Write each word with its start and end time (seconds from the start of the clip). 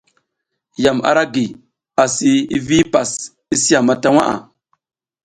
Yam 0.83 0.97
ara 1.09 1.23
gi, 1.33 1.45
asi, 2.03 2.31
hi 2.53 2.57
vi 2.65 2.75
hipas 2.79 3.11
i 3.53 3.55
si 3.61 3.69
yama 3.73 3.93
ta 4.01 4.09
waʼa. 4.15 4.35